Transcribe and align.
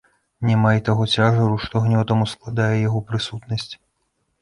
Няма 0.49 0.71
й 0.77 0.81
таго 0.87 1.03
цяжару, 1.15 1.61
што 1.67 1.83
гнётам 1.85 2.27
ускладае 2.27 2.73
яго 2.87 3.07
прысутнасць. 3.11 3.73